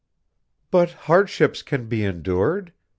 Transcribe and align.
"But 0.71 0.93
hardships 1.05 1.61
can 1.61 1.85
be 1.87 2.03
endured. 2.03 2.73